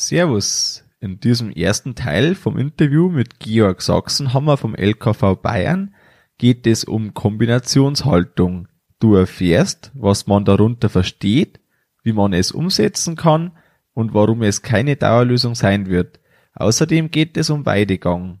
[0.00, 0.82] Servus.
[0.98, 5.94] In diesem ersten Teil vom Interview mit Georg Sachsenhammer vom LKV Bayern
[6.38, 8.68] geht es um Kombinationshaltung.
[8.98, 11.60] Du erfährst, was man darunter versteht,
[12.02, 13.52] wie man es umsetzen kann
[13.92, 16.18] und warum es keine Dauerlösung sein wird.
[16.54, 18.40] Außerdem geht es um Weidegang.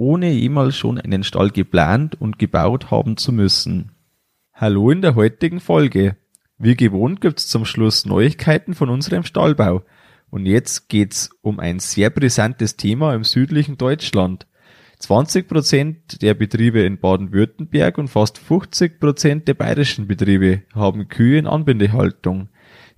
[0.00, 3.92] ohne jemals schon einen Stall geplant und gebaut haben zu müssen.
[4.54, 6.16] Hallo in der heutigen Folge.
[6.56, 9.82] Wie gewohnt gibt's zum Schluss Neuigkeiten von unserem Stallbau.
[10.30, 14.46] Und jetzt geht's um ein sehr brisantes Thema im südlichen Deutschland.
[15.00, 21.38] 20 Prozent der Betriebe in Baden-Württemberg und fast 50 Prozent der bayerischen Betriebe haben Kühe
[21.38, 22.48] in Anbindehaltung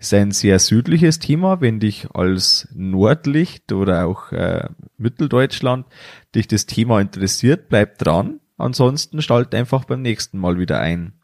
[0.02, 1.60] ist ein sehr südliches Thema.
[1.60, 5.86] Wenn dich als Nordlicht oder auch äh, Mitteldeutschland
[6.34, 8.40] dich das Thema interessiert, bleib dran.
[8.58, 11.14] Ansonsten stalt einfach beim nächsten Mal wieder ein.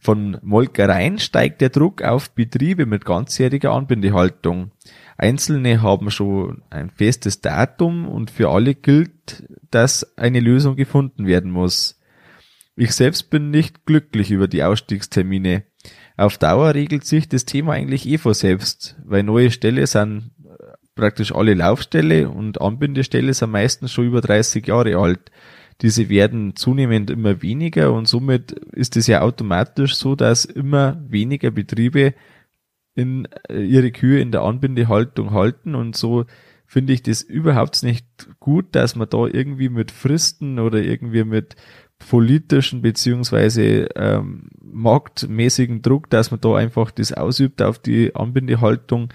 [0.00, 4.72] Von Molkereien steigt der Druck auf Betriebe mit ganzjähriger Anbindehaltung.
[5.16, 11.50] Einzelne haben schon ein festes Datum und für alle gilt, dass eine Lösung gefunden werden
[11.50, 12.00] muss.
[12.76, 15.64] Ich selbst bin nicht glücklich über die Ausstiegstermine.
[16.18, 20.32] Auf Dauer regelt sich das Thema eigentlich eh vor selbst, weil neue Ställe sind
[20.96, 25.30] praktisch alle Laufställe und Anbindeställe sind meistens schon über 30 Jahre alt.
[25.80, 31.52] Diese werden zunehmend immer weniger und somit ist es ja automatisch so, dass immer weniger
[31.52, 32.14] Betriebe
[32.96, 36.24] in äh, ihre Kühe in der Anbindehaltung halten und so
[36.66, 38.04] finde ich das überhaupt nicht
[38.40, 41.54] gut, dass man da irgendwie mit Fristen oder irgendwie mit
[41.98, 49.12] politischen beziehungsweise ähm, marktmäßigen Druck, dass man da einfach das ausübt auf die Anbindehaltung.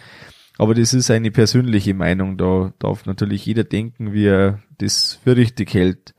[0.57, 2.38] Aber das ist eine persönliche Meinung.
[2.38, 6.13] Da darf natürlich jeder denken, wie er das für richtig hält.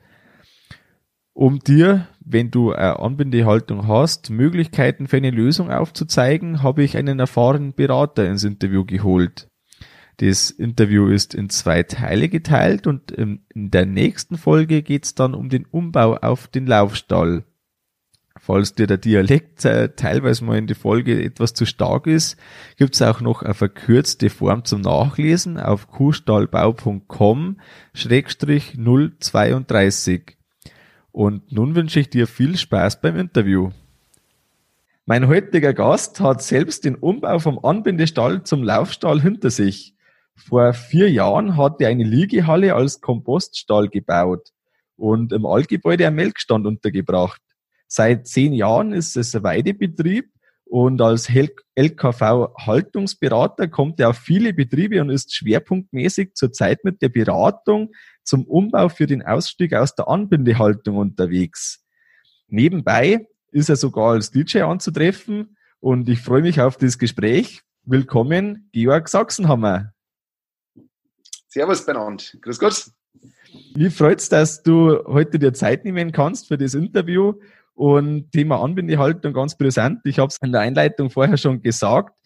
[1.32, 7.19] Um dir, wenn du eine Anbindehaltung hast, Möglichkeiten für eine Lösung aufzuzeigen, habe ich einen
[7.19, 9.48] erfahrenen Berater ins Interview geholt.
[10.19, 15.34] Das Interview ist in zwei Teile geteilt und in der nächsten Folge geht es dann
[15.34, 17.44] um den Umbau auf den Laufstall.
[18.47, 22.36] Falls dir der Dialekt äh, teilweise mal in die Folge etwas zu stark ist,
[22.76, 27.56] gibt es auch noch eine verkürzte Form zum Nachlesen auf kuhstallbau.com
[27.94, 30.36] 032.
[31.10, 33.70] Und nun wünsche ich dir viel Spaß beim Interview.
[35.06, 39.94] Mein heutiger Gast hat selbst den Umbau vom Anbindestall zum Laufstall hinter sich.
[40.36, 44.50] Vor vier Jahren hat er eine Liegehalle als Kompoststall gebaut
[44.96, 47.40] und im Altgebäude einen Melkstand untergebracht.
[47.86, 50.28] Seit zehn Jahren ist es ein Weidebetrieb
[50.64, 51.30] und als
[51.76, 57.92] LKV-Haltungsberater kommt er auf viele Betriebe und ist schwerpunktmäßig zurzeit mit der Beratung
[58.24, 61.84] zum Umbau für den Ausstieg aus der Anbindehaltung unterwegs.
[62.48, 67.62] Nebenbei ist er sogar als DJ anzutreffen und ich freue mich auf das Gespräch.
[67.84, 69.94] Willkommen, Georg Sachsenhammer.
[71.54, 72.37] Servus benannt.
[72.41, 72.91] Grüß Gott.
[73.76, 77.34] Wie freut's, dass du heute dir Zeit nehmen kannst für das Interview
[77.75, 80.00] und Thema Anbindehaltung ganz brisant.
[80.03, 82.19] Ich habe es in der Einleitung vorher schon gesagt.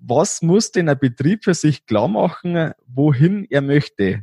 [0.00, 4.22] Was muss denn ein Betrieb für sich klar machen, wohin er möchte?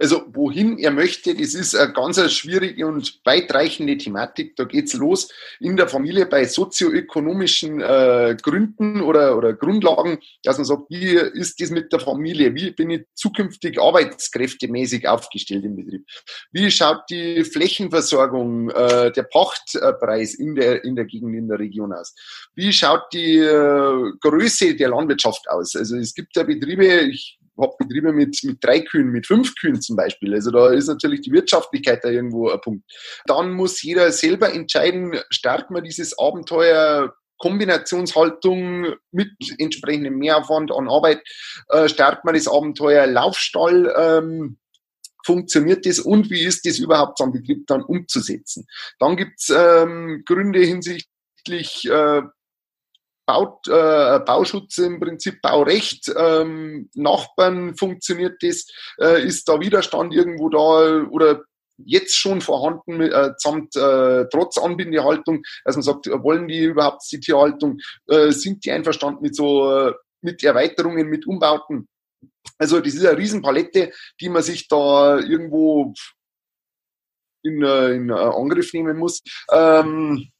[0.00, 4.56] Also wohin er möchte, das ist eine ganz schwierige und weitreichende Thematik.
[4.56, 5.28] Da geht's los
[5.60, 11.60] in der Familie bei sozioökonomischen äh, Gründen oder, oder Grundlagen, dass man sagt, wie ist
[11.60, 12.54] das mit der Familie?
[12.54, 16.06] Wie bin ich zukünftig arbeitskräftemäßig aufgestellt im Betrieb?
[16.50, 21.92] Wie schaut die Flächenversorgung, äh, der Pachtpreis in der, in der Gegend, in der Region
[21.92, 22.14] aus?
[22.54, 25.76] Wie schaut die äh, Größe der Landwirtschaft aus?
[25.76, 29.80] Also es gibt ja Betriebe, ich habe Betriebe mit, mit drei Kühen, mit fünf Kühen
[29.80, 30.34] zum Beispiel.
[30.34, 32.84] Also da ist natürlich die Wirtschaftlichkeit da irgendwo ein Punkt.
[33.26, 41.22] Dann muss jeder selber entscheiden, stärkt man dieses Abenteuer Kombinationshaltung mit entsprechendem Mehraufwand an Arbeit,
[41.70, 44.58] äh, stärkt man das Abenteuer Laufstall, ähm,
[45.24, 48.66] funktioniert das und wie ist das überhaupt am Betrieb dann umzusetzen.
[48.98, 52.22] Dann gibt's ähm, Gründe hinsichtlich äh,
[53.30, 58.66] Baut, äh, Bauschutz im Prinzip Baurecht, ähm, Nachbarn funktioniert das,
[59.00, 61.44] äh, ist da Widerstand irgendwo da oder
[61.84, 67.20] jetzt schon vorhanden, äh, samt äh, trotz Anbindehaltung, dass man sagt, wollen die überhaupt die
[67.20, 67.78] Tierhaltung,
[68.08, 71.88] äh, sind die einverstanden mit so äh, mit Erweiterungen, mit Umbauten.
[72.58, 75.94] Also das ist eine Riesenpalette, die man sich da irgendwo
[77.44, 79.22] in, äh, in Angriff nehmen muss.
[79.52, 80.32] Ähm,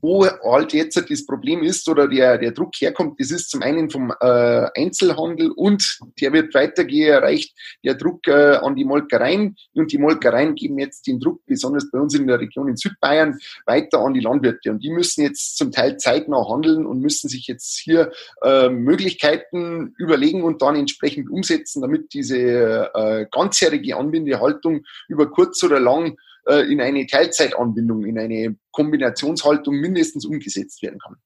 [0.00, 3.90] wo halt jetzt das Problem ist oder der, der Druck herkommt, das ist zum einen
[3.90, 7.54] vom äh, Einzelhandel und der wird weitergehen, erreicht
[7.84, 9.56] der Druck äh, an die Molkereien.
[9.74, 13.38] Und die Molkereien geben jetzt den Druck, besonders bei uns in der Region in Südbayern,
[13.66, 14.70] weiter an die Landwirte.
[14.70, 18.12] Und die müssen jetzt zum Teil zeitnah handeln und müssen sich jetzt hier
[18.42, 25.80] äh, Möglichkeiten überlegen und dann entsprechend umsetzen, damit diese äh, ganzjährige Anbindehaltung über kurz oder
[25.80, 26.16] lang
[26.46, 31.16] äh, in eine Teilzeitanbindung, in eine Kombinationshaltung mindestens umgesetzt werden kann.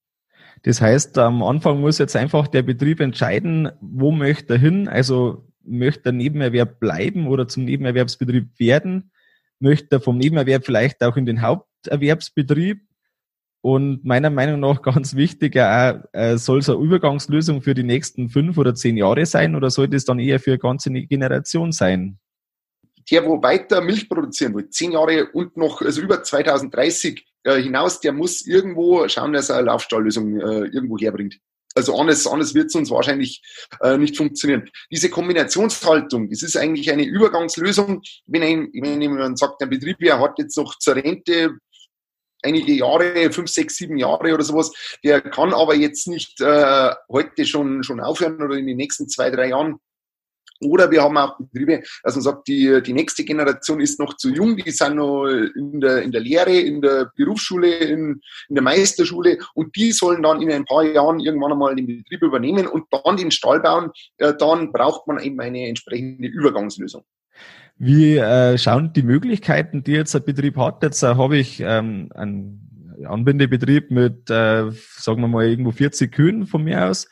[0.62, 4.88] Das heißt, am Anfang muss jetzt einfach der Betrieb entscheiden, wo möchte er hin.
[4.88, 9.10] Also möchte er Nebenerwerb bleiben oder zum Nebenerwerbsbetrieb werden?
[9.58, 12.80] Möchte er vom Nebenerwerb vielleicht auch in den Haupterwerbsbetrieb?
[13.60, 18.58] Und meiner Meinung nach ganz wichtig, äh, soll es eine Übergangslösung für die nächsten fünf
[18.58, 22.19] oder zehn Jahre sein oder sollte es dann eher für eine ganze Generation sein?
[23.11, 28.00] Der, wo weiter Milch produzieren will, zehn Jahre und noch, also über 2030 äh, hinaus,
[28.00, 31.38] der muss irgendwo schauen, dass er eine Laufstalllösung äh, irgendwo herbringt.
[31.76, 33.43] Also anders, anders wird es uns wahrscheinlich
[33.82, 34.70] äh, nicht funktionieren.
[34.91, 38.00] Diese Kombinationshaltung, das ist eigentlich eine Übergangslösung.
[38.26, 41.58] Wenn, ein, wenn jemand sagt, der Betrieb ja, hat jetzt noch zur Rente
[42.43, 44.73] einige Jahre, fünf, sechs, sieben Jahre oder sowas,
[45.05, 49.31] der kann aber jetzt nicht äh, heute schon, schon aufhören oder in den nächsten zwei,
[49.31, 49.79] drei Jahren
[50.61, 54.31] oder wir haben auch Betriebe, dass man sagt, die, die nächste Generation ist noch zu
[54.31, 58.62] jung, die sind noch in der, in der Lehre, in der Berufsschule, in, in der
[58.62, 62.85] Meisterschule und die sollen dann in ein paar Jahren irgendwann einmal den Betrieb übernehmen und
[62.91, 63.91] dann den Stall bauen.
[64.19, 67.05] Äh, dann braucht man eben eine entsprechende Übergangslösung.
[67.79, 70.82] Wie äh, schauen die Möglichkeiten, die jetzt ein Betrieb hat?
[70.82, 76.47] Jetzt äh, habe ich ähm, einen Anbindebetrieb mit, äh, sagen wir mal, irgendwo 40 Kühen
[76.47, 77.08] von mir aus.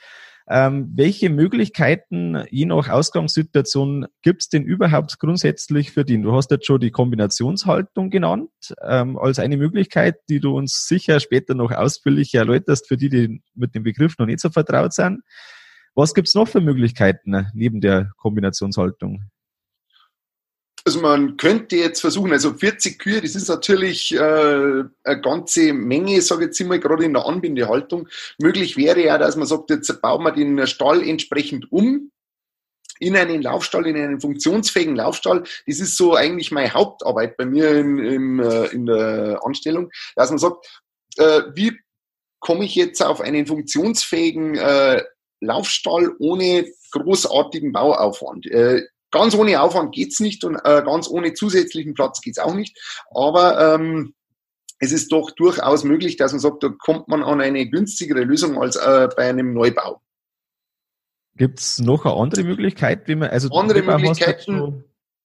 [0.47, 6.23] Ähm, welche Möglichkeiten, je nach Ausgangssituation, gibt es denn überhaupt grundsätzlich für den?
[6.23, 8.51] Du hast jetzt schon die Kombinationshaltung genannt,
[8.83, 13.43] ähm, als eine Möglichkeit, die du uns sicher später noch ausführlich erläuterst, für die, die
[13.55, 15.23] mit dem Begriff noch nicht so vertraut sind.
[15.95, 19.23] Was gibt es noch für Möglichkeiten neben der Kombinationshaltung?
[20.87, 26.21] Also man könnte jetzt versuchen, also 40 Kühe, das ist natürlich äh, eine ganze Menge,
[26.21, 28.07] sage ich jetzt immer, gerade in der Anbindehaltung.
[28.39, 32.11] Möglich wäre ja, dass man sagt, jetzt bauen wir den Stall entsprechend um
[33.01, 35.43] in einen Laufstall, in einen funktionsfähigen Laufstall.
[35.67, 40.29] Das ist so eigentlich meine Hauptarbeit bei mir in, in, äh, in der Anstellung, dass
[40.29, 40.83] man sagt,
[41.17, 41.79] äh, wie
[42.41, 45.03] komme ich jetzt auf einen funktionsfähigen äh,
[45.41, 48.47] Laufstall ohne großartigen Bauaufwand.
[48.47, 48.83] Äh,
[49.15, 52.77] Ganz ohne Aufwand geht's nicht und äh, ganz ohne zusätzlichen Platz geht's auch nicht.
[53.13, 54.13] Aber ähm,
[54.81, 58.61] es ist doch durchaus möglich, dass man sagt, da kommt man an eine günstigere Lösung
[58.61, 60.01] als äh, bei einem Neubau.
[61.37, 64.83] Gibt's noch eine andere Möglichkeit, wie man also andere Möglichkeiten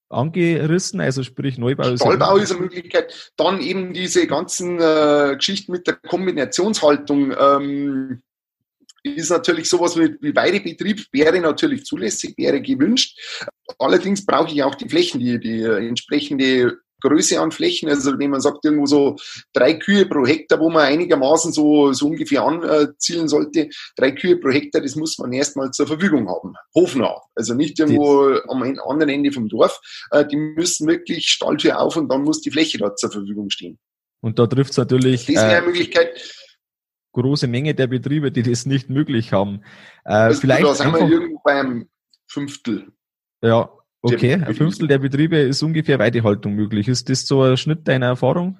[0.10, 3.32] angerissen, also sprich Neubau ist ist eine Möglichkeit.
[3.38, 7.34] Dann eben diese ganzen äh, Geschichten mit der Kombinationshaltung.
[7.40, 8.22] Ähm,
[9.04, 13.18] ist natürlich sowas wie, wie Weidebetrieb, wäre natürlich zulässig, wäre gewünscht.
[13.78, 17.90] Allerdings brauche ich auch die Flächen, die, die entsprechende Größe an Flächen.
[17.90, 19.16] Also wenn man sagt, irgendwo so
[19.54, 24.52] drei Kühe pro Hektar, wo man einigermaßen so, so ungefähr anzielen sollte, drei Kühe pro
[24.52, 26.54] Hektar, das muss man erstmal zur Verfügung haben.
[26.76, 27.22] Hofnah.
[27.36, 28.42] Also nicht irgendwo das.
[28.50, 29.80] am anderen Ende vom Dorf.
[30.12, 33.80] Äh, die müssen wirklich Stalltür auf und dann muss die Fläche dort zur Verfügung stehen.
[34.22, 35.26] Und da trifft es natürlich.
[35.26, 36.22] Das wäre eine äh, Möglichkeit
[37.22, 39.62] große Menge der Betriebe, die das nicht möglich haben.
[40.06, 41.88] Äh, vielleicht da sind wir irgendwo beim
[42.28, 42.88] Fünftel.
[43.42, 43.70] Ja,
[44.02, 44.34] okay.
[44.34, 46.88] Ein Fünftel der Betriebe ist ungefähr Weidehaltung möglich.
[46.88, 48.58] Ist das so ein Schnitt deiner Erfahrung?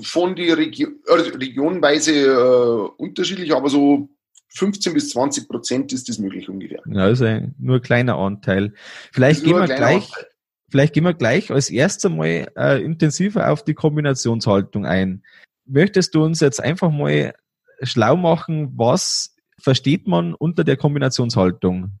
[0.00, 4.08] Von die Region, also regionweise äh, unterschiedlich, aber so
[4.54, 6.80] 15 bis 20 Prozent ist das möglich ungefähr.
[6.86, 7.26] Ja, also
[7.58, 8.72] nur ein kleiner Anteil.
[9.12, 10.26] Vielleicht gehen wir gleich, Anteil.
[10.70, 15.22] vielleicht gehen wir gleich als erstes mal äh, intensiver auf die Kombinationshaltung ein
[15.66, 17.34] möchtest du uns jetzt einfach mal
[17.82, 21.98] schlau machen, was versteht man unter der Kombinationshaltung?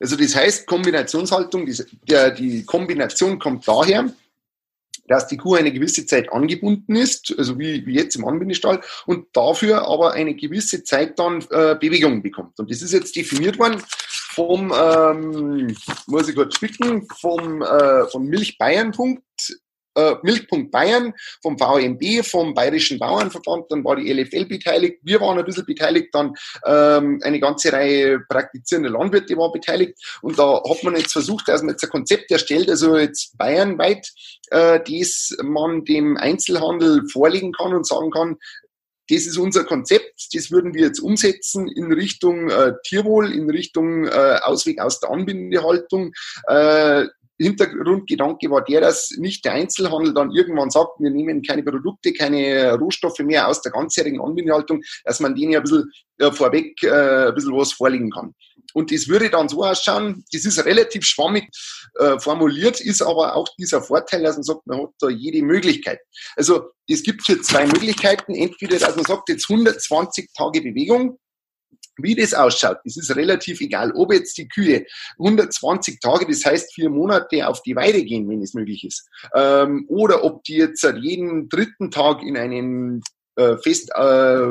[0.00, 1.76] Also das heißt, Kombinationshaltung, die,
[2.08, 4.12] der, die Kombination kommt daher,
[5.06, 9.26] dass die Kuh eine gewisse Zeit angebunden ist, also wie, wie jetzt im Anbindestall, und
[9.32, 12.58] dafür aber eine gewisse Zeit dann äh, Bewegung bekommt.
[12.58, 13.82] Und das ist jetzt definiert worden
[14.32, 19.22] vom, ähm, muss ich kurz spicken, vom, äh, vom Milchbayern-Punkt
[19.94, 25.38] äh, Milchpunkt Bayern, vom VMB, vom Bayerischen Bauernverband, dann war die LFL beteiligt, wir waren
[25.38, 26.34] ein bisschen beteiligt, dann
[26.66, 31.62] ähm, eine ganze Reihe praktizierende Landwirte waren beteiligt und da hat man jetzt versucht, dass
[31.62, 34.08] man jetzt ein Konzept erstellt, also jetzt bayernweit,
[34.50, 38.36] äh, das man dem Einzelhandel vorlegen kann und sagen kann,
[39.08, 44.06] das ist unser Konzept, das würden wir jetzt umsetzen in Richtung äh, Tierwohl, in Richtung
[44.06, 46.12] äh, Ausweg aus der Anbindehaltung.
[46.46, 47.06] Äh,
[47.42, 52.74] Hintergrundgedanke war der, dass nicht der Einzelhandel dann irgendwann sagt, wir nehmen keine Produkte, keine
[52.74, 57.28] Rohstoffe mehr aus der ganzjährigen Anbindehaltung, dass man denen ja ein bisschen äh, vorweg äh,
[57.28, 58.34] ein bisschen was vorlegen kann.
[58.74, 61.48] Und das würde dann so ausschauen, das ist relativ schwammig
[61.98, 66.00] äh, formuliert, ist aber auch dieser Vorteil, dass man sagt, man hat da jede Möglichkeit.
[66.36, 68.34] Also es gibt hier zwei Möglichkeiten.
[68.34, 71.18] Entweder, dass man sagt, jetzt 120 Tage Bewegung,
[72.02, 73.92] wie das ausschaut, das ist relativ egal.
[73.94, 74.84] Ob jetzt die Kühe
[75.18, 79.84] 120 Tage, das heißt vier Monate auf die Weide gehen, wenn es möglich ist, ähm,
[79.88, 83.02] oder ob die jetzt jeden dritten Tag in einen
[83.36, 84.46] äh, fest, äh,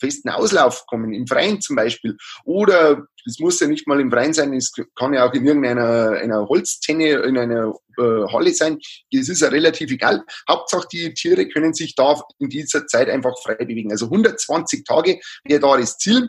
[0.00, 4.32] festen Auslauf kommen, im Freien zum Beispiel, oder es muss ja nicht mal im Freien
[4.32, 8.78] sein, es kann ja auch in irgendeiner einer Holztenne, in einer äh, Halle sein.
[9.12, 10.22] Das ist ja relativ egal.
[10.48, 13.92] Hauptsache, die Tiere können sich da in dieser Zeit einfach frei bewegen.
[13.92, 16.28] Also 120 Tage wäre da das Ziel.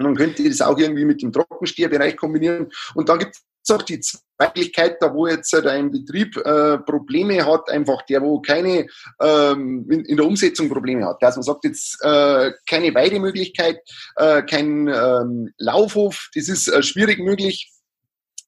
[0.00, 2.70] Und man könnte das auch irgendwie mit dem Trockenstierbereich kombinieren.
[2.94, 4.00] Und dann gibt es auch die
[4.38, 8.86] Möglichkeit, da wo jetzt ein Betrieb äh, Probleme hat, einfach der, wo keine
[9.20, 11.22] ähm, in, in, der Umsetzung Probleme hat.
[11.22, 13.78] Also man sagt jetzt äh, keine Weidemöglichkeit,
[14.16, 17.70] äh, kein ähm, Laufhof, das ist äh, schwierig möglich.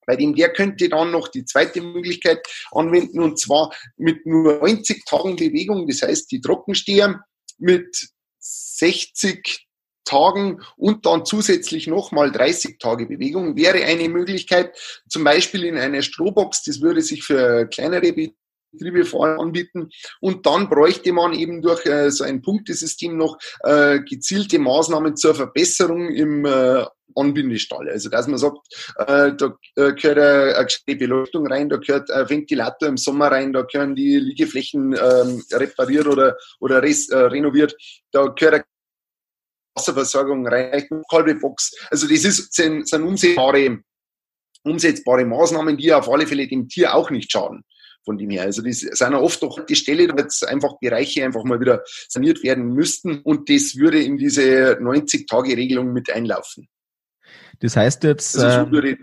[0.06, 2.40] Bei dem der könnte dann noch die zweite Möglichkeit
[2.72, 7.22] anwenden und zwar mit nur 90 Tagen Bewegung, das heißt die Trockensteher
[7.58, 9.68] mit 60
[10.12, 14.76] Tagen und dann zusätzlich nochmal 30 Tage Bewegung wäre eine Möglichkeit,
[15.08, 18.12] zum Beispiel in einer Strohbox, das würde sich für kleinere
[18.72, 19.88] Betriebe vor allem anbieten.
[20.20, 25.34] Und dann bräuchte man eben durch äh, so ein Punktesystem noch äh, gezielte Maßnahmen zur
[25.34, 27.88] Verbesserung im äh, Anbindestall.
[27.88, 28.58] Also dass man sagt,
[28.96, 33.52] äh, da äh, gehört eine, eine Beleuchtung rein, da gehört ein Ventilator im Sommer rein,
[33.52, 37.74] da gehören die Liegeflächen ähm, repariert oder, oder res, äh, renoviert,
[38.12, 38.71] da gehört ein
[39.74, 41.72] Wasserversorgung reicht, Kolbebox.
[41.90, 43.80] Also das ist, sind, sind umsetzbare,
[44.64, 47.64] umsetzbare Maßnahmen, die auf alle Fälle dem Tier auch nicht schaden.
[48.04, 48.42] Von dem her.
[48.42, 52.42] Also das sind oft doch die Stelle, wo jetzt einfach Bereiche einfach mal wieder saniert
[52.42, 56.68] werden müssten und das würde in diese 90-Tage-Regelung mit einlaufen.
[57.60, 58.98] Das heißt jetzt, also so ähm,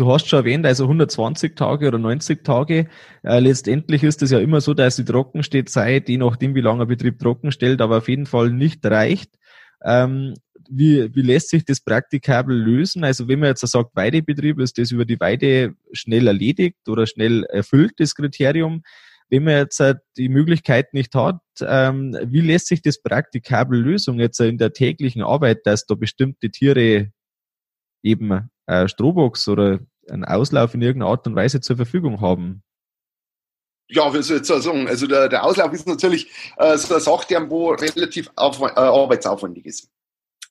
[0.00, 2.88] du hast schon erwähnt, also 120 Tage oder 90 Tage.
[3.22, 6.88] Äh, letztendlich ist es ja immer so, dass die Trockenstetzeit, je nachdem, wie lange ein
[6.88, 9.30] Betrieb trocken stellt, aber auf jeden Fall nicht reicht.
[9.84, 10.34] Ähm,
[10.68, 13.04] wie, wie lässt sich das praktikabel lösen?
[13.04, 17.44] Also wenn man jetzt sagt, Weidebetrieb, ist das über die Weide schnell erledigt oder schnell
[17.44, 18.82] erfüllt, das Kriterium.
[19.28, 24.18] Wenn man jetzt äh, die Möglichkeit nicht hat, ähm, wie lässt sich das praktikabel lösen
[24.18, 27.12] jetzt in der täglichen Arbeit, dass da bestimmte Tiere
[28.02, 32.62] eben äh, Strohbox oder einen Auslauf in irgendeiner Art und Weise zur Verfügung haben?
[33.92, 34.86] Ja, wie soll ich sagen?
[34.86, 38.70] Also der, der Auslauf ist natürlich äh, so eine Sache, die wo relativ auf, äh,
[38.76, 39.88] arbeitsaufwendig ist.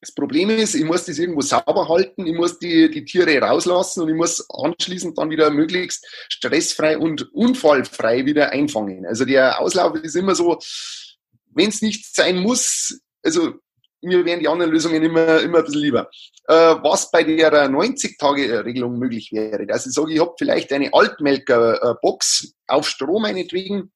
[0.02, 4.04] Das Problem ist, ich muss das irgendwo sauber halten, ich muss die, die Tiere rauslassen
[4.04, 9.06] und ich muss anschließend dann wieder möglichst stressfrei und unfallfrei wieder einfangen.
[9.06, 10.58] Also der Auslauf ist immer so,
[11.54, 13.56] wenn es nicht sein muss, also
[14.02, 16.10] mir wären die anderen Lösungen immer, immer ein bisschen lieber.
[16.48, 22.54] Äh, was bei der 90-Tage-Regelung möglich wäre, dass ich sage, ich habe vielleicht eine Altmelker-Box
[22.68, 23.92] auf Strom meinetwegen,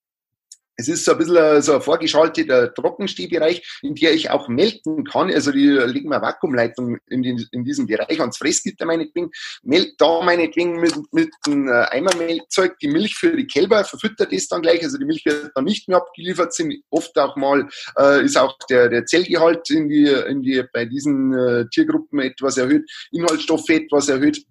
[0.76, 5.32] es ist so ein bisschen so ein vorgeschalteter Trockenstehbereich, in der ich auch melken kann.
[5.32, 9.30] Also die legen wir Vakuumleitung in, den, in diesem Bereich ans Fressgitter meinetwegen.
[9.64, 14.48] Melkt da meinetwegen mit, mit einem äh, Eimermelkzeug die Milch für die Kälber, verfüttert das
[14.48, 14.84] dann gleich.
[14.84, 17.68] Also die Milch wird dann nicht mehr abgeliefert, sind oft auch mal,
[18.00, 22.58] äh, ist auch der, der Zellgehalt in die, in die, bei diesen äh, Tiergruppen etwas
[22.58, 24.44] erhöht, Inhaltsstoffe etwas erhöht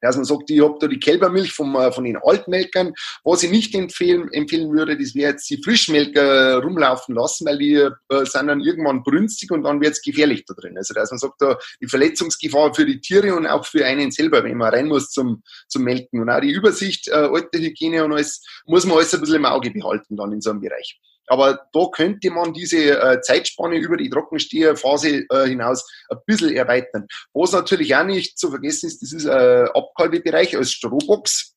[0.00, 2.92] dass man sagt, ich habe da die Kälbermilch vom, äh, von den Altmelkern.
[3.24, 7.74] Was ich nicht empfehlen, empfehlen würde, das wäre jetzt die Frischmelker rumlaufen lassen, weil die
[7.74, 10.76] äh, sind dann irgendwann brünstig und dann wird es gefährlich da drin.
[10.76, 14.44] Also dass man sagt, da die Verletzungsgefahr für die Tiere und auch für einen selber,
[14.44, 16.20] wenn man rein muss zum, zum Melken.
[16.20, 19.46] Und auch die Übersicht, äh, alte Hygiene und alles, muss man alles ein bisschen im
[19.46, 20.98] Auge behalten dann in so einem Bereich.
[21.30, 27.06] Aber da könnte man diese äh, Zeitspanne über die Trockensteherphase äh, hinaus ein bisschen erweitern.
[27.32, 31.54] Was natürlich auch nicht zu vergessen ist, das ist äh, Abkalbebereich als Strohbox.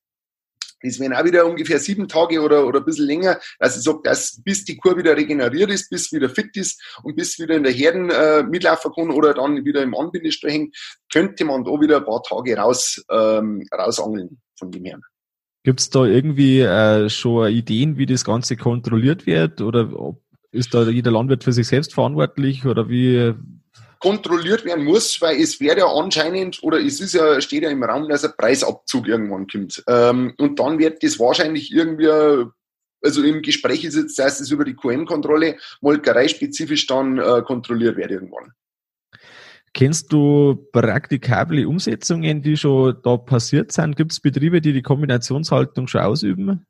[0.84, 3.40] Das wären auch wieder ungefähr sieben Tage oder, oder ein bisschen länger.
[3.58, 7.16] Also ich sage, dass bis die Kur wieder regeneriert ist, bis wieder fit ist und
[7.16, 10.78] bis wieder in der Herden äh, mitlaufen kann oder dann wieder im Anbindestall hängt,
[11.12, 15.00] könnte man da wieder ein paar Tage raus, ähm, rausangeln von dem her.
[15.64, 19.62] Gibt es da irgendwie äh, schon Ideen, wie das Ganze kontrolliert wird?
[19.62, 19.90] Oder
[20.52, 22.66] ist da jeder Landwirt für sich selbst verantwortlich?
[22.66, 23.34] Oder wie,
[24.04, 27.86] kontrolliert werden muss, weil es wäre ja anscheinend, oder es ist ja, steht ja im
[27.86, 29.82] Raum, dass ein Preisabzug irgendwann kommt.
[29.88, 34.66] Ähm, und dann wird das wahrscheinlich irgendwie, also im Gespräch ist jetzt, dass es über
[34.66, 38.52] die QM-Kontrolle molkereispezifisch dann äh, kontrolliert wird irgendwann.
[39.74, 43.96] Kennst du praktikable Umsetzungen, die schon da passiert sind?
[43.96, 46.66] Gibt es Betriebe, die die Kombinationshaltung schon ausüben?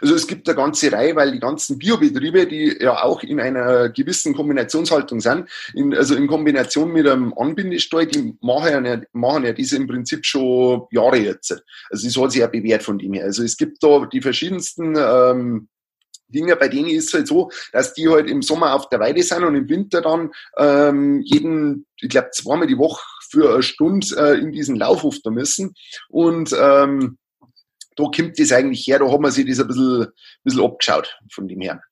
[0.00, 3.88] Also es gibt eine ganze Reihe, weil die ganzen Biobetriebe, die ja auch in einer
[3.88, 9.52] gewissen Kombinationshaltung sind, in, also in Kombination mit einem Anbindestall, die machen ja, machen ja
[9.52, 11.62] diese im Prinzip schon Jahre jetzt.
[11.90, 13.24] Also das hat sich ja bewährt von dem her.
[13.24, 15.68] Also es gibt da die verschiedensten ähm,
[16.28, 19.22] Dinge, bei denen ist es halt so, dass die halt im Sommer auf der Weide
[19.22, 24.06] sind und im Winter dann ähm, jeden, ich glaube, zweimal die Woche für eine Stunde
[24.16, 25.74] äh, in diesen Laufhof da müssen.
[26.08, 27.18] Und ähm,
[27.96, 30.12] da kommt das eigentlich her, da hat man sich das ein bisschen, ein
[30.44, 31.82] bisschen abgeschaut von dem her.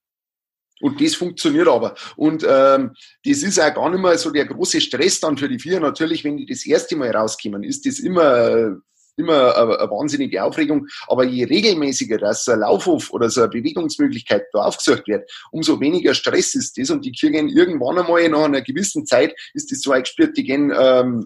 [0.80, 1.94] Und das funktioniert aber.
[2.16, 2.92] Und ähm,
[3.24, 5.80] das ist auch gar nicht mehr so der große Stress dann für die vier.
[5.80, 8.76] Natürlich, wenn die das erste Mal rauskommen, ist das immer,
[9.16, 10.86] immer eine, wahnsinnige Aufregung.
[11.08, 16.14] Aber je regelmäßiger das ein Laufhof oder so eine Bewegungsmöglichkeit da aufgesucht wird, umso weniger
[16.14, 16.90] Stress ist das.
[16.90, 20.72] Und die kriegen irgendwann einmal nach einer gewissen Zeit, ist das so eingespürt, die gehen,
[20.78, 21.24] ähm,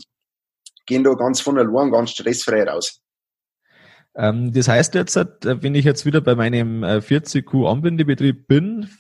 [0.87, 3.01] gehen da ganz von allein ganz stressfrei raus.
[4.17, 5.27] Ähm, das heißt jetzt, äh,
[5.63, 8.91] wenn ich jetzt wieder bei meinem 40Q äh, bin,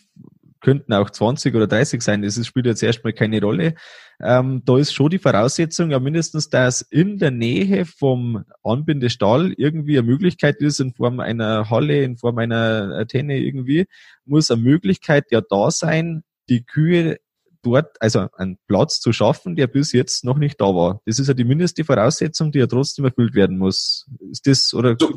[0.60, 3.74] könnten auch 20 oder 30 sein, das spielt jetzt erstmal keine Rolle.
[4.22, 9.98] Ähm, da ist schon die Voraussetzung ja mindestens, dass in der Nähe vom Anbindestall irgendwie
[9.98, 13.86] eine Möglichkeit ist, in Form einer Halle, in Form einer Antenne irgendwie,
[14.24, 17.18] muss eine Möglichkeit ja da sein, die Kühe
[17.62, 21.00] dort, also einen Platz zu schaffen, der bis jetzt noch nicht da war.
[21.06, 24.06] Das ist ja die mindeste Voraussetzung, die ja trotzdem erfüllt werden muss.
[24.30, 24.96] Ist das, oder?
[24.98, 25.16] So,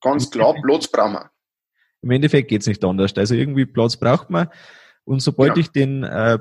[0.00, 1.30] ganz klar, Platz brauchen wir.
[2.06, 3.16] Im Endeffekt geht's nicht anders.
[3.16, 4.46] Also irgendwie Platz braucht man.
[5.02, 5.60] Und sobald ja.
[5.60, 6.38] ich den äh,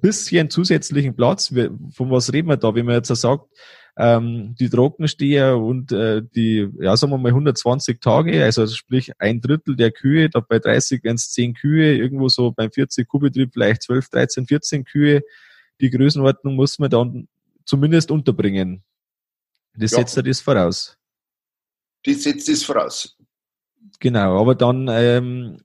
[0.00, 1.52] bisschen zusätzlichen Platz,
[1.90, 3.48] von was reden wir da, wenn man jetzt sagt,
[3.96, 9.40] ähm, die Trockensteher und äh, die, ja, sagen wir mal 120 Tage, also sprich ein
[9.40, 13.50] Drittel der Kühe, da bei 30 wären es 10 Kühe, irgendwo so beim 40 Kuhbetrieb
[13.52, 15.22] vielleicht 12, 13, 14 Kühe.
[15.80, 17.28] Die Größenordnung muss man dann
[17.64, 18.84] zumindest unterbringen.
[19.74, 19.98] Das ja.
[19.98, 20.96] setzt ja das voraus.
[22.04, 23.17] Das setzt das voraus.
[24.00, 25.58] Genau, aber dann, ähm,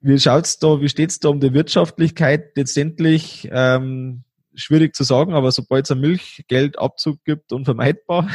[0.00, 3.48] wie schaut's da, wie steht's da um die Wirtschaftlichkeit letztendlich?
[3.52, 8.28] Ähm, schwierig zu sagen, aber sobald es einen Milchgeldabzug gibt, unvermeidbar.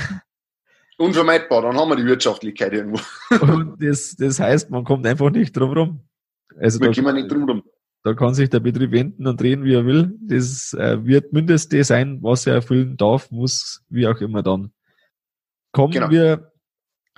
[0.98, 3.00] Unvermeidbar, dann haben wir die Wirtschaftlichkeit irgendwo.
[3.42, 6.02] Und das, das heißt, man kommt einfach nicht drum rum.
[6.60, 7.64] Also wir kommen nicht drum rum.
[8.04, 10.18] Da kann sich der Betrieb wenden und drehen, wie er will.
[10.22, 14.72] Das äh, wird mindestens sein, was er erfüllen darf, muss, wie auch immer dann.
[15.72, 16.10] Kommen genau.
[16.10, 16.52] wir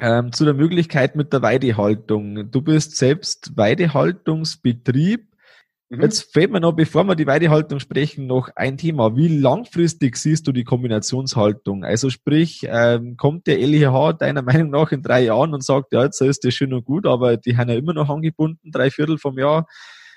[0.01, 2.51] ähm, zu der Möglichkeit mit der Weidehaltung.
[2.51, 5.27] Du bist selbst Weidehaltungsbetrieb.
[5.89, 6.01] Mhm.
[6.01, 9.15] Jetzt fällt mir noch, bevor wir die Weidehaltung sprechen, noch ein Thema.
[9.15, 11.83] Wie langfristig siehst du die Kombinationshaltung?
[11.83, 16.03] Also sprich, ähm, kommt der LEH deiner Meinung nach in drei Jahren und sagt, ja,
[16.03, 19.17] jetzt ist das schön und gut, aber die haben ja immer noch angebunden, drei Viertel
[19.17, 19.67] vom Jahr.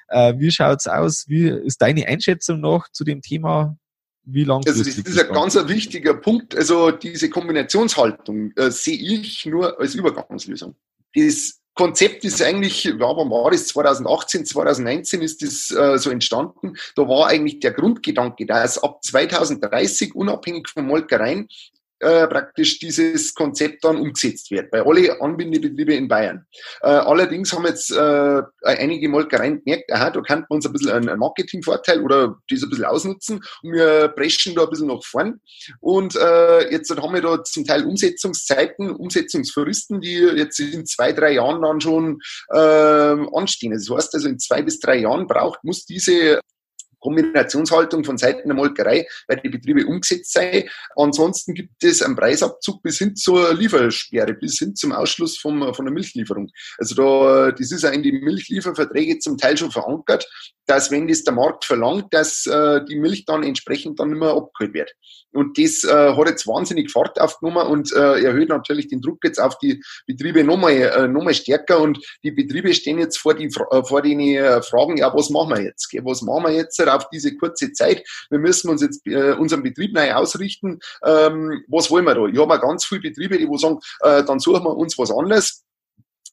[0.09, 1.25] Äh, wie schaut's aus?
[1.27, 3.77] Wie ist deine Einschätzung noch zu dem Thema?
[4.25, 4.87] Wie langfristig?
[4.87, 6.57] Also das ist ein ganz wichtiger Punkt.
[6.57, 10.77] Also diese Kombinationshaltung äh, sehe ich nur als Übergangslösung.
[11.15, 13.67] Das Konzept ist eigentlich, ja, wann war das?
[13.69, 16.75] 2018, 2019 ist das äh, so entstanden.
[16.95, 21.49] Da war eigentlich der Grundgedanke, dass ab 2030 unabhängig von Molkereien
[22.03, 26.47] äh, praktisch dieses Konzept dann umgesetzt wird, bei alle Anbindebetriebe in Bayern.
[26.83, 30.91] Äh, allerdings haben jetzt äh, einige Molkereien gemerkt, aha, da könnte man uns ein bisschen
[30.91, 35.41] einen Marketingvorteil oder das ein bisschen ausnutzen und wir preschen da ein bisschen nach vorn.
[35.81, 41.33] Und äh, jetzt haben wir da zum Teil Umsetzungszeiten, Umsetzungsfristen, die jetzt in zwei, drei
[41.33, 42.21] Jahren dann schon
[42.53, 43.73] äh, anstehen.
[43.73, 46.41] Das heißt also, in zwei bis drei Jahren braucht, muss diese
[47.03, 50.69] Kombinationshaltung von Seiten der Molkerei bei den Betrieben umgesetzt sei.
[50.97, 55.85] Ansonsten gibt es einen Preisabzug bis hin zur Liefersperre, bis hin zum Ausschluss vom, von
[55.85, 56.51] der Milchlieferung.
[56.79, 60.27] Also da, das ist ja in die Milchlieferverträge zum Teil schon verankert,
[60.67, 64.75] dass wenn das der Markt verlangt, dass äh, die Milch dann entsprechend dann immer abgeholt
[64.75, 64.93] wird.
[65.33, 69.41] Und das äh, hat jetzt wahnsinnig Fahrt aufgenommen und äh, erhöht natürlich den Druck jetzt
[69.41, 71.81] auf die Betriebe nochmal äh, noch mal stärker.
[71.81, 75.51] Und die Betriebe stehen jetzt vor, die, äh, vor den äh, Fragen, ja, was machen
[75.51, 75.89] wir jetzt?
[76.03, 78.07] Was machen wir jetzt auf diese kurze Zeit?
[78.31, 80.81] Wir müssen uns jetzt äh, unseren Betrieb neu ausrichten.
[81.05, 82.27] Ähm, was wollen wir da?
[82.27, 85.65] Ich habe ganz viele Betriebe, die wo sagen, äh, dann suchen wir uns was anderes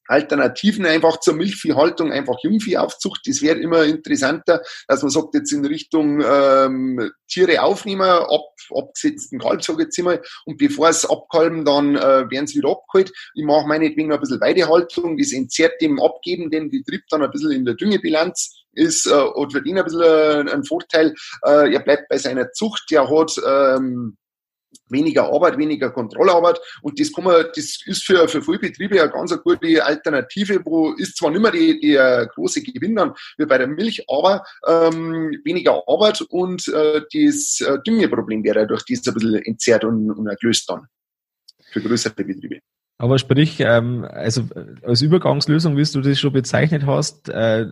[0.09, 3.21] Alternativen einfach zur Milchviehhaltung, einfach Jungviehaufzucht.
[3.27, 9.39] Das wäre immer interessanter, dass man sagt, jetzt in Richtung ähm, Tiere aufnehmen, ab, abgesetzten
[9.39, 13.11] Kalb, sage ich jetzt immer, und bevor es abkalben, dann äh, werden sie wieder abgeholt.
[13.35, 17.65] Ich mache meinetwegen ein bisschen Weidehaltung, das entzerrt dem abgebenden Betrieb dann ein bisschen in
[17.65, 21.13] der Düngebilanz ist äh, hat für ihn ein bisschen äh, ein Vorteil.
[21.45, 24.17] Äh, er bleibt bei seiner Zucht, der hat ähm,
[24.89, 29.11] weniger Arbeit, weniger Kontrollarbeit und das kann man, das ist für, für viele Betriebe eine
[29.11, 33.45] ganz eine gute Alternative, wo ist zwar nicht mehr die, der große Gewinn dann wie
[33.45, 39.07] bei der Milch, aber ähm, weniger Arbeit und äh, das äh, Düngeproblem wäre durch das
[39.07, 40.87] ein bisschen entzerrt und, und gelöst dann
[41.71, 42.59] für größere Betriebe.
[42.97, 44.43] Aber sprich, ähm, also
[44.83, 47.65] als Übergangslösung, wie du das schon bezeichnet hast, äh,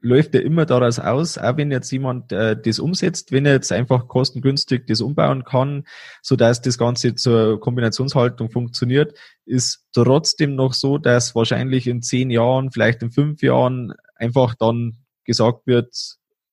[0.00, 3.70] läuft ja immer daraus aus, auch wenn jetzt jemand äh, das umsetzt, wenn er jetzt
[3.70, 5.84] einfach kostengünstig das umbauen kann,
[6.22, 12.30] so dass das Ganze zur Kombinationshaltung funktioniert, ist trotzdem noch so, dass wahrscheinlich in zehn
[12.30, 15.94] Jahren, vielleicht in fünf Jahren einfach dann gesagt wird,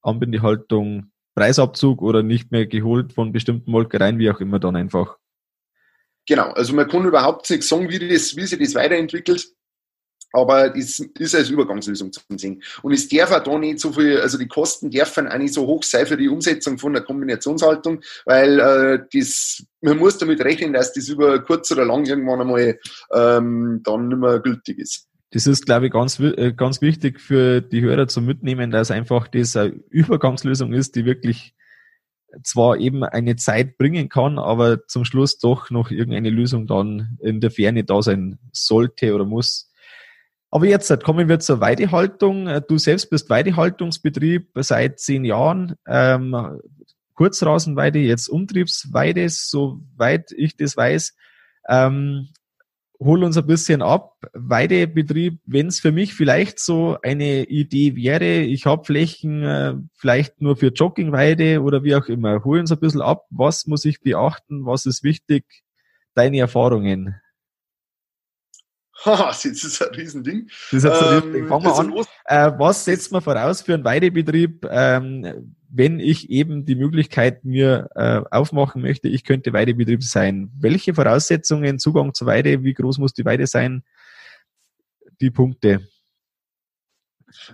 [0.02, 5.18] Anbindehaltung, Preisabzug oder nicht mehr geholt von bestimmten Molkereien, wie auch immer dann einfach.
[6.28, 9.48] Genau, also man kann überhaupt nicht sagen, wie, das, wie sich das weiterentwickelt
[10.34, 12.62] aber das ist als Übergangslösung zu sehen.
[12.82, 15.66] Und es darf auch da nicht so viel, also die Kosten dürfen auch nicht so
[15.66, 20.74] hoch sein für die Umsetzung von der Kombinationshaltung, weil äh, das, man muss damit rechnen,
[20.74, 22.80] dass das über kurz oder lang irgendwann einmal
[23.14, 25.08] ähm, dann nicht mehr gültig ist.
[25.32, 29.28] Das ist, glaube ich, ganz, äh, ganz wichtig für die Hörer zu mitnehmen, dass einfach
[29.28, 31.54] das eine Übergangslösung ist, die wirklich
[32.44, 37.42] zwar eben eine Zeit bringen kann, aber zum Schluss doch noch irgendeine Lösung dann in
[37.42, 39.67] der Ferne da sein sollte oder muss.
[40.58, 42.50] Aber jetzt kommen wir zur Weidehaltung.
[42.68, 45.76] Du selbst bist Weidehaltungsbetrieb seit zehn Jahren.
[45.88, 46.60] Ähm,
[47.14, 51.16] Kurzrasenweide, jetzt Umtriebsweide, soweit ich das weiß.
[51.70, 52.30] Ähm,
[53.00, 54.16] hol uns ein bisschen ab.
[54.34, 60.42] Weidebetrieb, wenn es für mich vielleicht so eine Idee wäre, ich habe Flächen äh, vielleicht
[60.42, 62.44] nur für Joggingweide oder wie auch immer.
[62.44, 63.28] Hol uns ein bisschen ab.
[63.30, 64.66] Was muss ich beachten?
[64.66, 65.44] Was ist wichtig?
[66.16, 67.22] Deine Erfahrungen.
[69.06, 70.50] Haha, das ist ein Riesending.
[70.72, 71.44] Das ist ein Riesending.
[71.44, 72.06] Ähm, Fangen wir an.
[72.26, 77.90] Äh, was setzt man voraus für einen Weidebetrieb, ähm, wenn ich eben die Möglichkeit mir
[77.96, 80.52] äh, aufmachen möchte, ich könnte Weidebetrieb sein?
[80.60, 83.84] Welche Voraussetzungen, Zugang zur Weide, wie groß muss die Weide sein?
[85.22, 85.88] Die Punkte.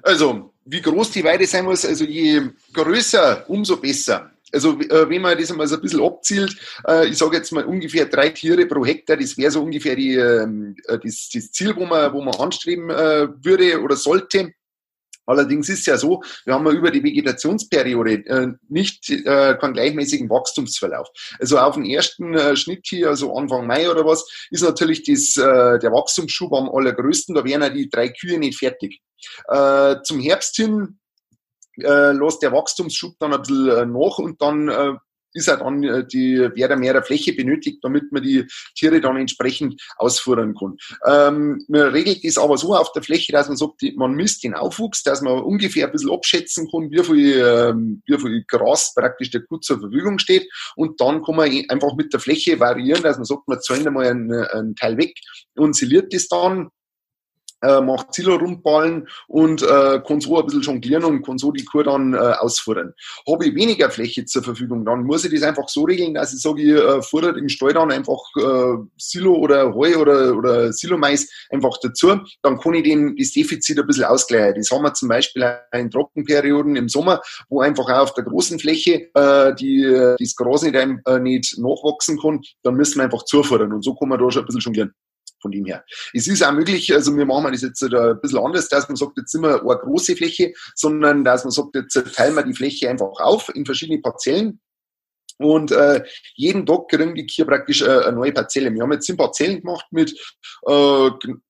[0.02, 4.33] Also, wie groß die Weide sein muss, also je größer, umso besser.
[4.54, 6.56] Also äh, wenn man das einmal so ein bisschen abzielt,
[6.88, 10.16] äh, ich sage jetzt mal ungefähr drei Tiere pro Hektar, das wäre so ungefähr die,
[10.16, 14.54] ähm, äh, das, das Ziel, wo man, wo man anstreben äh, würde oder sollte.
[15.26, 19.74] Allerdings ist es ja so, wir haben ja über die Vegetationsperiode äh, nicht äh, keinen
[19.74, 21.08] gleichmäßigen Wachstumsverlauf.
[21.39, 25.38] Also auf den ersten äh, Schnitt hier, also Anfang Mai oder was, ist natürlich das,
[25.38, 27.36] äh, der Wachstumsschub am allergrößten.
[27.36, 29.02] Da wären ja die drei Kühe nicht fertig.
[29.48, 31.00] Äh, zum Herbst hin
[31.78, 34.94] äh, lässt der Wachstumsschub dann ein bisschen äh, nach und dann äh,
[35.34, 39.82] ist er dann äh, die, wäre mehr Fläche benötigt, damit man die Tiere dann entsprechend
[39.98, 40.78] ausführen kann.
[41.06, 44.54] Ähm, man regelt das aber so auf der Fläche, dass man sagt, man misst den
[44.54, 49.32] Aufwuchs, dass man ungefähr ein bisschen abschätzen kann, wie viel, ähm, wie viel Gras praktisch
[49.32, 50.48] der Kuh zur Verfügung steht.
[50.76, 54.08] Und dann kann man einfach mit der Fläche variieren, dass man sagt, man zählt einmal
[54.08, 55.14] einen, einen Teil weg
[55.56, 56.70] und siliert das dann
[57.63, 61.84] äh, macht Silo-Rundballen und äh, kann so ein bisschen jonglieren und kann so die Kur
[61.84, 62.93] dann äh, ausführen.
[63.28, 66.41] Habe ich weniger Fläche zur Verfügung, dann muss ich das einfach so regeln, dass ich
[66.41, 71.28] sage, ich äh, fordere im Stall dann einfach äh, Silo oder Heu oder, oder Silomais
[71.52, 72.19] einfach dazu.
[72.41, 74.62] Dann kann ich den, das Defizit ein bisschen ausgleichen.
[74.62, 78.60] Das haben wir zum Beispiel in Trockenperioden im Sommer, wo einfach auch auf der großen
[78.60, 79.84] Fläche äh, die,
[80.19, 84.10] das Gras nicht, äh, nicht nachwachsen kann, dann müssen wir einfach zufordern und so kann
[84.10, 84.93] man da schon ein bisschen jonglieren
[85.44, 85.86] von dem her.
[86.14, 89.18] Es ist auch möglich, also wir machen das jetzt ein bisschen anders, dass man sagt,
[89.18, 92.90] jetzt sind wir eine große Fläche, sondern dass man sagt, jetzt teilen wir die Fläche
[92.90, 94.60] einfach auf in verschiedene Parzellen.
[95.40, 96.04] Und äh,
[96.36, 98.74] jeden Tag kriegen die hier praktisch äh, eine neue Parzelle.
[98.74, 100.12] Wir haben jetzt zehn Parzellen gemacht mit
[100.68, 101.10] äh,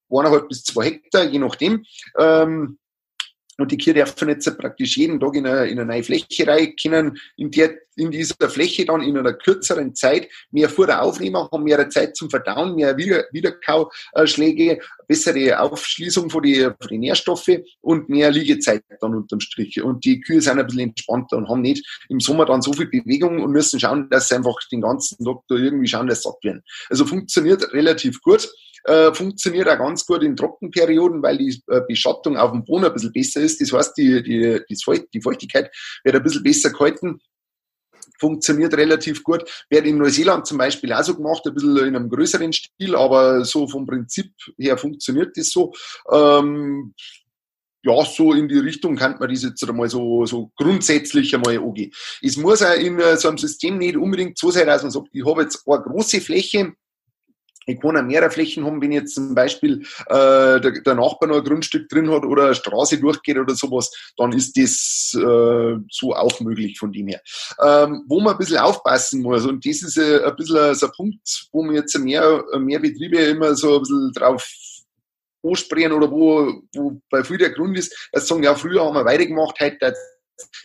[0.10, 1.86] eineinhalb bis zwei Hektar, je nachdem.
[2.18, 2.80] Ähm,
[3.58, 6.74] und die Kühe dürfen jetzt praktisch jeden Tag in eine, in eine neue Fläche rein,
[6.82, 11.63] können in, der, in dieser Fläche dann in einer kürzeren Zeit mehr Futter aufnehmen, haben
[11.63, 18.10] mehr Zeit zum Verdauen, mehr Wieder Wiederkauschläge, bessere Aufschließung von die, von die Nährstoffe und
[18.10, 19.82] mehr Liegezeit dann unterm Strich.
[19.82, 22.88] Und die Kühe sind ein bisschen entspannter und haben nicht im Sommer dann so viel
[22.88, 26.30] Bewegung und müssen schauen, dass sie einfach den ganzen Tag da irgendwie schauen, dass sie
[26.30, 26.63] satt werden.
[26.89, 28.50] Also funktioniert relativ gut.
[28.86, 32.93] Äh, funktioniert auch ganz gut in Trockenperioden, weil die äh, Beschattung auf dem Boden ein
[32.93, 33.62] bisschen besser ist.
[33.62, 35.72] Das heißt, die, die, die, Feuchtigkeit
[36.04, 37.19] wird ein bisschen besser gehalten
[38.19, 39.43] funktioniert relativ gut.
[39.69, 43.43] Wird in Neuseeland zum Beispiel auch so gemacht, ein bisschen in einem größeren Stil, aber
[43.43, 45.74] so vom Prinzip her funktioniert das so.
[46.10, 46.93] Ähm,
[47.86, 51.91] ja, so in die Richtung kann man das jetzt einmal so, so grundsätzlich einmal angehen.
[52.22, 55.26] Es muss auch in so einem System nicht unbedingt so sein, dass man sagt, ich
[55.26, 56.72] habe jetzt eine große Fläche,
[57.65, 61.38] ich kann auch mehrere Flächen haben, wenn jetzt zum Beispiel äh, der, der Nachbar noch
[61.38, 66.13] ein Grundstück drin hat oder eine Straße durchgeht oder sowas, dann ist das äh, so
[66.13, 67.21] auch möglich von dem her.
[67.63, 70.91] Ähm, wo man ein bisschen aufpassen muss, und das ist äh, ein bisschen so ein
[70.95, 74.47] Punkt, wo man jetzt mehr, mehr Betriebe immer so ein bisschen drauf
[75.43, 79.06] ansprechen oder wo, wo bei viel der Grund ist, dass sagen, ja, früher haben wir
[79.06, 79.93] weitergemacht, heute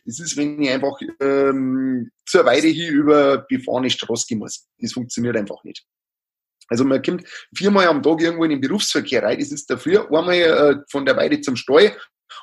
[0.05, 4.67] das ist, wenn ich einfach ähm, zur Weide hier über befahrene Straße gehen muss.
[4.81, 5.85] Das funktioniert einfach nicht.
[6.69, 9.39] Also man kommt viermal am Tag irgendwo in den Berufsverkehr rein.
[9.39, 11.97] Das ist dafür einmal äh, von der Weide zum Stall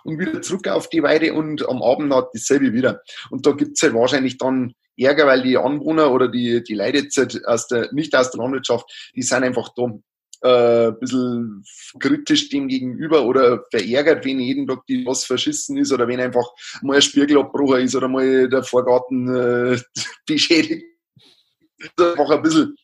[0.03, 3.01] und wieder zurück auf die Weide und am Abend hat dasselbe wieder.
[3.29, 7.17] Und da gibt's halt wahrscheinlich dann Ärger, weil die Anwohner oder die, die Leute jetzt
[7.17, 9.89] halt aus der, nicht aus der Landwirtschaft, die sind einfach da
[10.41, 11.63] äh, ein bisschen
[11.99, 16.47] kritisch dem gegenüber oder verärgert, wenn jeden Tag die was verschissen ist oder wenn einfach
[16.81, 19.79] mal ein Spiegelabbruch ist oder mal der Vorgarten äh,
[20.25, 20.85] beschädigt.
[21.97, 22.75] Einfach ein bisschen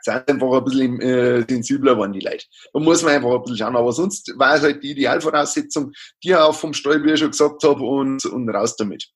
[0.00, 2.44] sind einfach ein bisschen äh, sensibler geworden, die Leute.
[2.72, 3.76] Da muss man einfach ein bisschen schauen.
[3.76, 7.62] Aber sonst war es halt die Idealvoraussetzung, die auch vom Stall, wie ich schon gesagt
[7.64, 9.08] habe, und, und raus damit.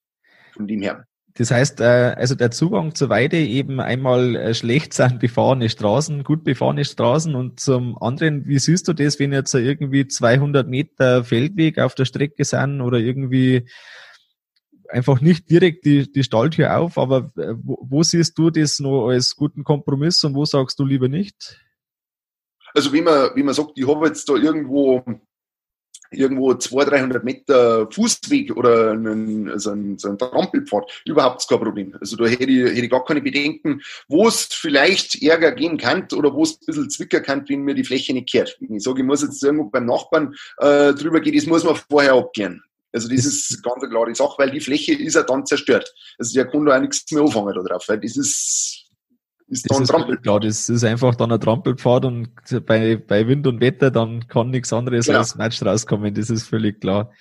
[0.53, 1.05] Von dem her.
[1.35, 6.23] Das heißt, äh, also der Zugang zur Weide eben einmal äh, schlecht sind befahrene Straßen,
[6.23, 11.23] gut befahrene Straßen und zum anderen, wie siehst du das, wenn jetzt irgendwie 200 Meter
[11.23, 13.67] Feldweg auf der Strecke sind oder irgendwie
[14.89, 19.09] einfach nicht direkt die, die Stalltür auf, aber äh, wo, wo siehst du das noch
[19.09, 21.59] als guten Kompromiss und wo sagst du lieber nicht?
[22.73, 25.03] Also wie man, wie man sagt, ich habe jetzt da irgendwo
[26.13, 31.95] irgendwo 200, 300 Meter Fußweg oder einen, also einen, so einen Trampelpfad, überhaupt kein Problem.
[31.99, 36.07] Also da hätte ich, hätte ich gar keine Bedenken, wo es vielleicht Ärger geben kann
[36.15, 38.57] oder wo es ein bisschen zwicker kann, wenn mir die Fläche nicht kehrt.
[38.59, 42.13] Ich sage, ich muss jetzt irgendwo beim Nachbarn äh, drüber gehen, das muss man vorher
[42.13, 42.63] abklären.
[42.93, 45.91] Also das ist ganz eine klare Sache, weil die Fläche ist ja dann zerstört.
[46.19, 48.85] Also der kann da auch nichts mehr anfangen da drauf, weil das ist,
[49.47, 50.17] ist das dann Trampel.
[50.17, 52.29] Klar, das ist einfach dann ein Trampelpfad und
[52.67, 55.19] bei, bei Wind und Wetter dann kann nichts anderes genau.
[55.19, 57.11] als Match rauskommen, das ist völlig klar.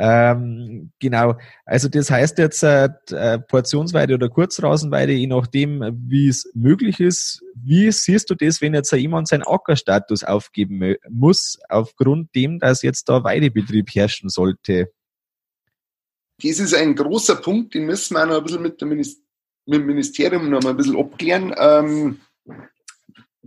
[0.00, 1.34] Ähm, genau,
[1.66, 7.42] also das heißt jetzt äh, äh, Portionsweide oder Kurzrasenweide, je nachdem, wie es möglich ist.
[7.56, 13.08] Wie siehst du das, wenn jetzt jemand seinen Ackerstatus aufgeben muss, aufgrund dem, dass jetzt
[13.08, 14.92] da Weidebetrieb herrschen sollte?
[16.42, 19.16] Das ist ein großer Punkt, den müssen wir auch noch ein bisschen mit, mit
[19.66, 21.54] dem Ministerium noch mal ein bisschen abklären.
[21.58, 22.20] Ähm,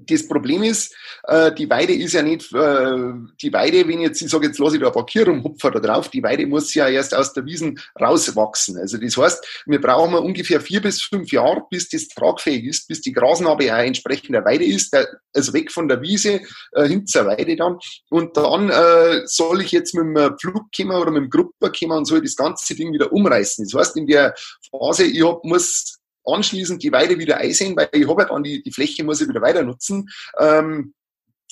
[0.08, 4.30] das Problem ist, äh, die Weide ist ja nicht, äh, die Weide, wenn jetzt, ich
[4.30, 6.88] sage, jetzt lasse ich da ein paar Kühe rumhupfen da drauf, die Weide muss ja
[6.88, 8.78] erst aus der Wiesen rauswachsen.
[8.78, 13.02] Also das heißt, wir brauchen ungefähr vier bis fünf Jahre, bis das tragfähig ist, bis
[13.02, 14.96] die Grasnarbe auch entsprechend der Weide ist,
[15.34, 16.42] also weg von der Wiese
[16.74, 17.78] äh, hin zur Weide dann.
[18.10, 22.00] Und dann äh, soll ich jetzt mit dem Flug kommen oder mit dem Grupper kommen
[22.00, 23.66] und soll das ganze Ding wieder umreißen.
[23.66, 24.34] Das heißt, in der
[24.70, 28.62] Phase, ich hab, muss anschließend die Weide wieder einsehen, weil ich habe ja dann die,
[28.62, 30.10] die Fläche, muss ich wieder weiter nutzen.
[30.40, 30.94] Ähm,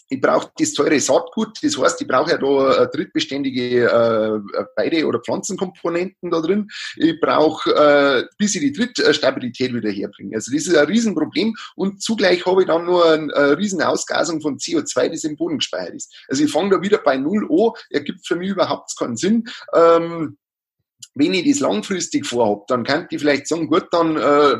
[0.09, 4.39] ich brauche das teure Saatgut, das heißt, ich brauche ja da drittbeständige äh,
[4.75, 6.67] Weide- oder Pflanzenkomponenten da drin.
[6.95, 10.35] Ich brauche, äh, bis ich die Drittstabilität wieder herbringe.
[10.35, 14.41] Also das ist ein Riesenproblem und zugleich habe ich dann nur eine, eine riesen Ausgasung
[14.41, 16.25] von CO2, das im Boden gespeichert ist.
[16.27, 19.47] Also ich fange da wieder bei Null an, ergibt für mich überhaupt keinen Sinn.
[19.75, 20.38] Ähm,
[21.15, 24.57] wenn ich das langfristig vorhabe, dann könnte ich vielleicht sagen, gut, dann äh,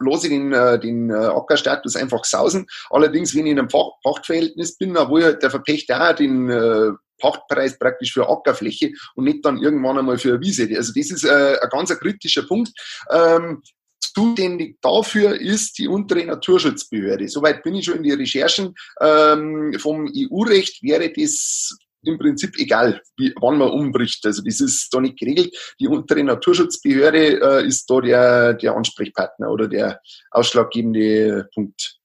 [0.00, 2.66] lasse ich den, äh, den äh, Ackerstatus einfach sausen.
[2.90, 6.90] Allerdings, wenn ich in einem Pacht Pachtverhältnis bin, wo halt der Verpächter auch den äh,
[7.20, 10.68] Pachtpreis praktisch für Ackerfläche und nicht dann irgendwann einmal für eine Wiese.
[10.76, 12.72] Also das ist äh, ein ganz kritischer Punkt.
[13.10, 13.62] Ähm,
[14.00, 17.28] zuständig dafür ist die untere Naturschutzbehörde.
[17.28, 18.74] Soweit bin ich schon in die Recherchen.
[19.00, 24.24] Ähm, vom EU-Recht wäre das im Prinzip egal, wie, wann man umbricht.
[24.26, 25.54] Also das ist da nicht geregelt.
[25.80, 31.98] Die untere Naturschutzbehörde äh, ist da der, der Ansprechpartner oder der ausschlaggebende Punkt.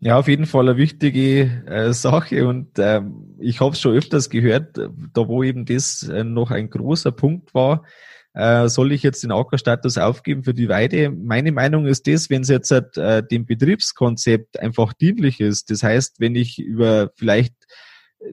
[0.00, 4.28] Ja, auf jeden Fall eine wichtige äh, Sache und ähm, ich habe es schon öfters
[4.28, 7.84] gehört, da wo eben das äh, noch ein großer Punkt war,
[8.34, 11.08] äh, soll ich jetzt den Ackerstatus aufgeben für die Weide?
[11.10, 15.70] Meine Meinung ist das, wenn es jetzt äh, dem Betriebskonzept einfach dienlich ist.
[15.70, 17.54] Das heißt, wenn ich über vielleicht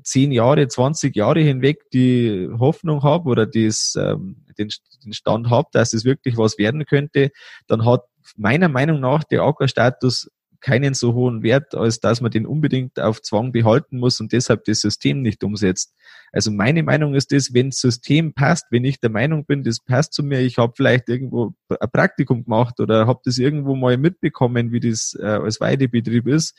[0.03, 4.69] zehn Jahre, 20 Jahre hinweg die Hoffnung habe oder das, ähm, den,
[5.03, 7.31] den Stand habe, dass es wirklich was werden könnte,
[7.67, 8.03] dann hat
[8.35, 10.29] meiner Meinung nach der Ackerstatus
[10.61, 14.63] keinen so hohen Wert, als dass man den unbedingt auf Zwang behalten muss und deshalb
[14.65, 15.93] das System nicht umsetzt.
[16.31, 19.79] Also meine Meinung ist das, wenn das System passt, wenn ich der Meinung bin, das
[19.79, 23.97] passt zu mir, ich habe vielleicht irgendwo ein Praktikum gemacht oder habe das irgendwo mal
[23.97, 26.55] mitbekommen, wie das äh, als Weidebetrieb ist,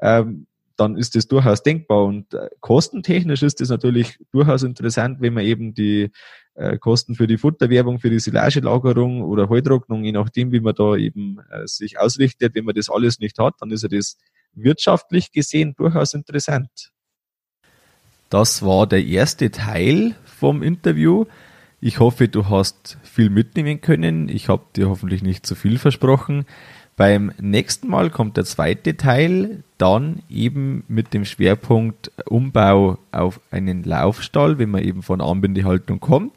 [0.00, 0.46] ähm,
[0.78, 2.04] dann ist das durchaus denkbar.
[2.04, 6.10] Und äh, kostentechnisch ist das natürlich durchaus interessant, wenn man eben die
[6.54, 10.96] äh, Kosten für die Futterwerbung, für die Silagelagerung oder Heutrocknung, je nachdem, wie man da
[10.96, 14.16] eben äh, sich ausrichtet, wenn man das alles nicht hat, dann ist ja das
[14.52, 16.92] wirtschaftlich gesehen durchaus interessant.
[18.30, 21.24] Das war der erste Teil vom Interview.
[21.80, 24.28] Ich hoffe, du hast viel mitnehmen können.
[24.28, 26.44] Ich habe dir hoffentlich nicht zu viel versprochen.
[26.98, 33.84] Beim nächsten Mal kommt der zweite Teil, dann eben mit dem Schwerpunkt Umbau auf einen
[33.84, 36.34] Laufstall, wenn man eben von Anbindehaltung kommt.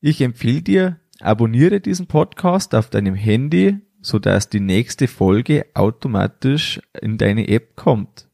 [0.00, 7.18] Ich empfehle dir, abonniere diesen Podcast auf deinem Handy, sodass die nächste Folge automatisch in
[7.18, 8.28] deine App kommt.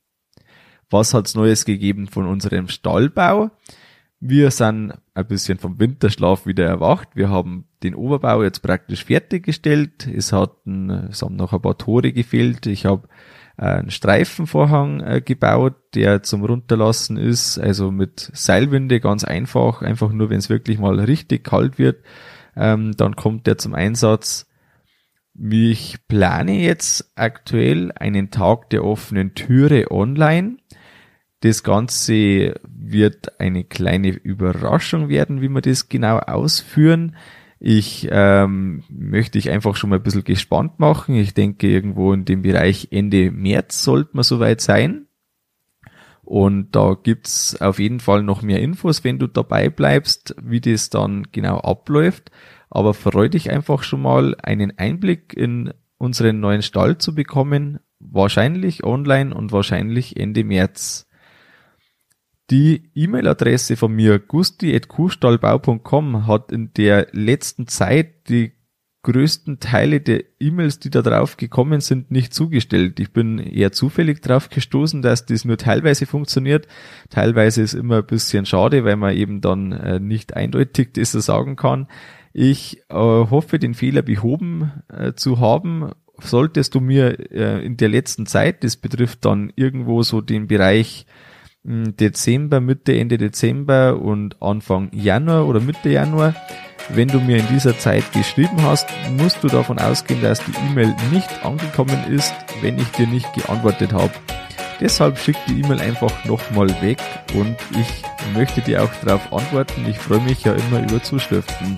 [0.90, 3.50] Was hat's Neues gegeben von unserem Stallbau?
[4.18, 7.10] Wir sind ein bisschen vom Winterschlaf wieder erwacht.
[7.14, 10.06] Wir haben den Oberbau jetzt praktisch fertiggestellt.
[10.06, 12.66] Es hatten, es haben noch ein paar Tore gefehlt.
[12.66, 13.08] Ich habe
[13.56, 20.28] einen Streifenvorhang äh, gebaut, der zum Runterlassen ist, also mit Seilwinde ganz einfach, einfach nur,
[20.28, 22.04] wenn es wirklich mal richtig kalt wird,
[22.54, 24.46] ähm, dann kommt der zum Einsatz.
[25.38, 30.56] Ich plane jetzt aktuell einen Tag der offenen Türe online.
[31.40, 37.16] Das Ganze wird eine kleine Überraschung werden, wie wir das genau ausführen.
[37.58, 41.14] Ich ähm, möchte dich einfach schon mal ein bisschen gespannt machen.
[41.16, 45.06] Ich denke, irgendwo in dem Bereich Ende März sollte man soweit sein.
[46.22, 50.90] Und da gibt's auf jeden Fall noch mehr Infos, wenn du dabei bleibst, wie das
[50.90, 52.30] dann genau abläuft.
[52.68, 57.78] Aber freu dich einfach schon mal, einen Einblick in unseren neuen Stall zu bekommen.
[58.00, 61.05] Wahrscheinlich online und wahrscheinlich Ende März.
[62.50, 68.52] Die E-Mail-Adresse von mir, gusti.kuhstallbau.com, hat in der letzten Zeit die
[69.02, 73.00] größten Teile der E-Mails, die da drauf gekommen sind, nicht zugestellt.
[73.00, 76.68] Ich bin eher zufällig drauf gestoßen, dass das nur teilweise funktioniert.
[77.10, 81.56] Teilweise ist immer ein bisschen schade, weil man eben dann äh, nicht eindeutig das sagen
[81.56, 81.88] kann.
[82.32, 85.90] Ich äh, hoffe, den Fehler behoben äh, zu haben.
[86.18, 91.04] Solltest du mir in der letzten Zeit, das betrifft dann irgendwo so den Bereich
[91.66, 96.34] Dezember, Mitte, Ende Dezember und Anfang Januar oder Mitte Januar.
[96.90, 100.94] Wenn du mir in dieser Zeit geschrieben hast, musst du davon ausgehen, dass die E-Mail
[101.10, 104.12] nicht angekommen ist, wenn ich dir nicht geantwortet habe.
[104.80, 106.98] Deshalb schick die E-Mail einfach nochmal weg
[107.34, 108.02] und ich
[108.34, 109.86] möchte dir auch darauf antworten.
[109.88, 111.76] Ich freue mich ja immer über Zuschriften.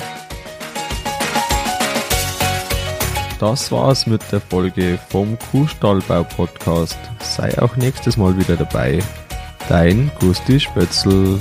[3.38, 6.98] Das war's mit der Folge vom Kuhstallbau Podcast.
[7.20, 9.00] Sei auch nächstes Mal wieder dabei.
[9.68, 11.38] Dein Gusti Spötzl.